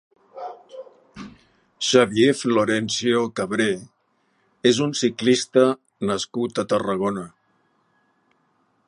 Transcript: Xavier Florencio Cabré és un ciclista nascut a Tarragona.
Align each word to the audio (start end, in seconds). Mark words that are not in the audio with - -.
Xavier 1.87 2.31
Florencio 2.39 3.21
Cabré 3.41 3.69
és 4.71 4.81
un 4.87 4.97
ciclista 5.03 5.67
nascut 6.13 6.63
a 6.65 6.67
Tarragona. 6.73 7.27